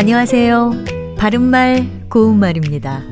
[0.00, 0.72] 안녕하세요.
[1.18, 3.02] 바른말, 고운말입니다.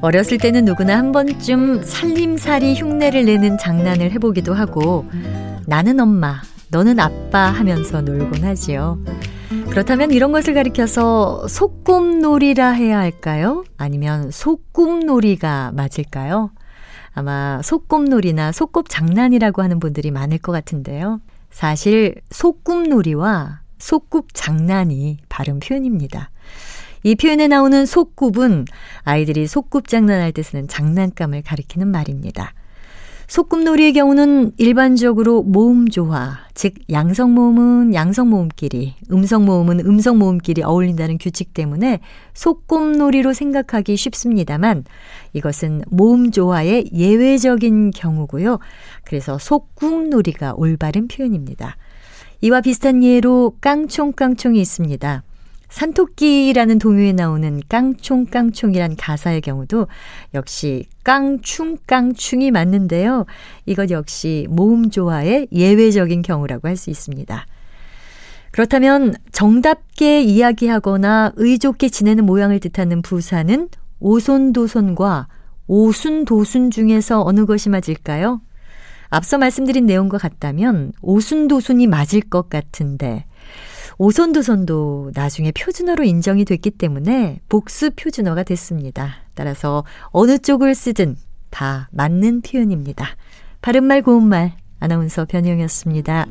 [0.00, 5.04] 어렸을 때는 누구나 한 번쯤 살림살이 흉내를 내는 장난을 해보기도 하고,
[5.66, 6.40] 나는 엄마,
[6.70, 8.98] 너는 아빠 하면서 놀곤 하지요.
[9.68, 13.62] 그렇다면 이런 것을 가리켜서 소꿉놀이라 해야 할까요?
[13.76, 16.50] 아니면 소꿉놀이가 맞을까요?
[17.12, 21.20] 아마 소꿉놀이나 소꿉장난이라고 하는 분들이 많을 것 같은데요.
[21.50, 26.30] 사실 소꿉놀이와 소꿉장난이 바른 표현입니다.
[27.02, 28.66] 이 표현에 나오는 소꿉은
[29.02, 32.52] 아이들이 소꿉장난할 때 쓰는 장난감을 가리키는 말입니다.
[33.30, 41.18] 소꿉놀이의 경우는 일반적으로 모음 조화, 즉 양성 모음은 양성 모음끼리, 음성 모음은 음성 모음끼리 어울린다는
[41.18, 42.00] 규칙 때문에
[42.34, 44.82] 소꿉놀이로 생각하기 쉽습니다만
[45.32, 48.58] 이것은 모음 조화의 예외적인 경우고요.
[49.04, 51.76] 그래서 소꿉놀이가 올바른 표현입니다.
[52.40, 55.22] 이와 비슷한 예로 깡총깡총이 있습니다.
[55.68, 59.86] 산토끼라는 동요에 나오는 깡총깡총이란 가사의 경우도
[60.34, 63.24] 역시 깡충깡충이 맞는데요.
[63.66, 67.46] 이것 역시 모음 조화의 예외적인 경우라고 할 수 있습니다.
[68.50, 73.68] 그렇다면 정답게 이야기하거나 의좋게 지내는 모양을 뜻하는 부사는
[74.00, 75.28] 오손도손과
[75.68, 78.40] 오순도순 중에서 어느 것이 맞을까요?
[79.10, 83.26] 앞서 말씀드린 내용과 같다면 오순도순이 맞을 것 같은데
[83.98, 89.16] 오손도손도 나중에 표준어로 인정이 됐기 때문에 복수 표준어가 됐습니다.
[89.34, 91.16] 따라서 어느 쪽을 쓰든
[91.50, 93.06] 다 맞는 표현입니다.
[93.60, 96.26] 바른말 고운말 아나운서 변희영이었습니다.